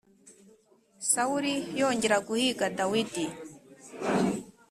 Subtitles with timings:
[1.11, 3.25] Sawuli yongera guhīga Dawidi